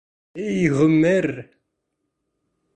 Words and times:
Эй 0.45 0.63
ғүмер!.. 0.77 1.29